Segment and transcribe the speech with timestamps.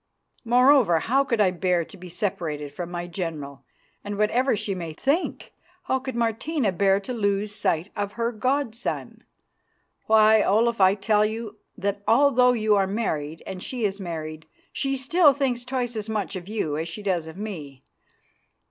[0.43, 3.65] Moreover, how could I bear to be separated from my general,
[4.03, 8.73] and whatever she may think, how could Martina bear to lose sight of her god
[8.73, 9.23] son?
[10.07, 14.97] Why, Olaf, I tell you that, although you are married and she is married, she
[14.97, 17.83] still thinks twice as much of you as she does of me.